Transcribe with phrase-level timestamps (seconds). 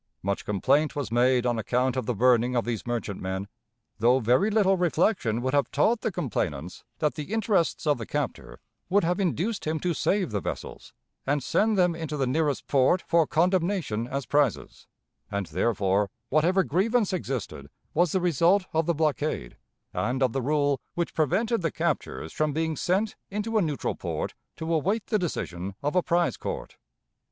[0.23, 3.47] Much complaint was made on account of the burning of these merchantmen,
[3.99, 8.59] though very little reflection would have taught the complainants that the interests of the captor
[8.89, 10.91] would have induced him to save the vessels,
[11.27, 14.87] and send them into the nearest port for condemnation as prizes;
[15.29, 19.55] and, therefore, whatever grievance existed was the result of the blockade
[19.93, 24.33] and of the rule which prevented the captures from being sent into a neutral port
[24.55, 26.77] to await the decision of a prize court.